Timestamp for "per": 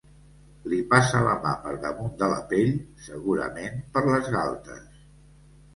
1.65-1.73, 3.99-4.05